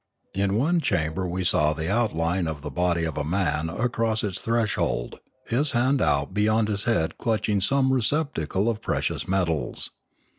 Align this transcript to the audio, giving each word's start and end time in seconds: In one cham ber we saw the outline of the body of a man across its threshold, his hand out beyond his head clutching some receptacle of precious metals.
In 0.33 0.55
one 0.55 0.79
cham 0.81 1.13
ber 1.13 1.27
we 1.27 1.43
saw 1.43 1.73
the 1.73 1.87
outline 1.87 2.47
of 2.47 2.63
the 2.63 2.71
body 2.71 3.03
of 3.03 3.19
a 3.19 3.23
man 3.23 3.69
across 3.69 4.23
its 4.23 4.41
threshold, 4.41 5.19
his 5.45 5.73
hand 5.73 6.01
out 6.01 6.33
beyond 6.33 6.69
his 6.69 6.85
head 6.85 7.19
clutching 7.19 7.61
some 7.61 7.93
receptacle 7.93 8.67
of 8.67 8.81
precious 8.81 9.27
metals. 9.27 9.91